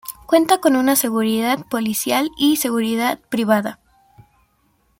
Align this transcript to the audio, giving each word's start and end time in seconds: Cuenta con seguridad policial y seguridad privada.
Cuenta 0.25 0.57
con 0.59 0.95
seguridad 0.95 1.63
policial 1.69 2.31
y 2.35 2.55
seguridad 2.55 3.19
privada. 3.29 3.79